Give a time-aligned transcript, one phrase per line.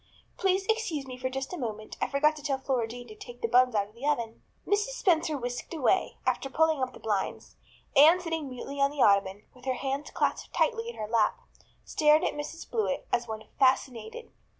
[0.35, 1.95] Please excuse me for just a moment.
[2.01, 4.95] I forgot to tell Flora Jane to take the buns out of the oven." Mrs.
[4.97, 7.55] Spencer whisked away, after pulling up the blinds.
[7.95, 11.37] Anne sitting mutely on the ottoman, with her hands clasped tightly in her lap,
[11.85, 14.31] stared at Mrs Blewett as one fascinated.